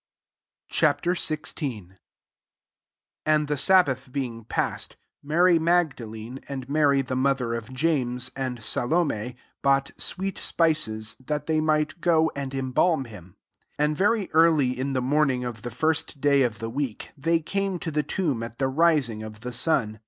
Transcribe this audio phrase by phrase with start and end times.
[0.71, 1.89] Ch, XVI.
[1.89, 1.97] 1
[3.27, 8.31] AND the sab bath being past, Mary Magda lene, and Mary the mother of JsuneS)
[8.35, 13.35] and Salom6, bought sweet spices, that they might go aad embalm him.
[13.75, 17.39] 2 And very early in the morning of the first day of the week, they
[17.39, 19.99] came to the tomb at the riung of the sun.